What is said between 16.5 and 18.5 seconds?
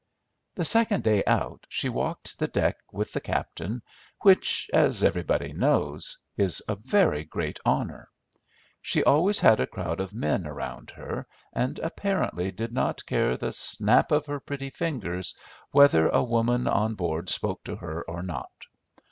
on board spoke to her or not.